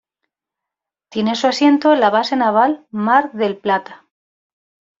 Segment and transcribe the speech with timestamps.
[1.11, 4.03] Tiene su asiento en la Base Naval Mar del Plata.